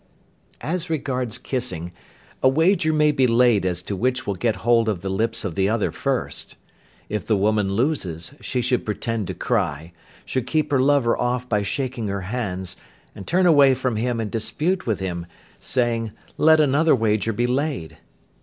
As 0.61 0.89
regards 0.89 1.37
kissing, 1.37 1.93
a 2.41 2.49
wager 2.49 2.91
may 2.91 3.11
be 3.11 3.27
laid 3.27 3.67
as 3.67 3.83
to 3.83 3.95
which 3.95 4.25
will 4.25 4.33
get 4.33 4.55
hold 4.65 4.89
of 4.89 5.01
the 5.01 5.11
lips 5.11 5.45
of 5.45 5.53
the 5.53 5.69
other 5.69 5.91
first. 5.91 6.55
If 7.07 7.27
the 7.27 7.37
woman 7.37 7.73
loses, 7.75 8.33
she 8.41 8.63
should 8.63 8.83
pretend 8.83 9.27
to 9.27 9.35
cry, 9.35 9.91
should 10.25 10.47
keep 10.47 10.71
her 10.71 10.81
lover 10.81 11.15
off 11.15 11.47
by 11.47 11.61
shaking 11.61 12.07
her 12.07 12.21
hands, 12.21 12.77
and 13.13 13.27
turn 13.27 13.45
away 13.45 13.75
from 13.75 13.95
him 13.95 14.19
and 14.19 14.31
dispute 14.31 14.87
with 14.87 14.99
him, 14.99 15.27
saying 15.59 16.13
"let 16.35 16.59
another 16.59 16.95
wager 16.95 17.31
be 17.31 17.45
laid." 17.45 17.99